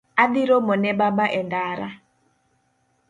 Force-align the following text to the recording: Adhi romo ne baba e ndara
Adhi 0.23 0.41
romo 0.49 0.73
ne 0.79 0.91
baba 0.99 1.25
e 1.39 1.41
ndara 1.47 1.87